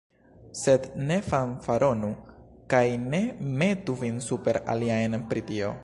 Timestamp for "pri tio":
5.33-5.75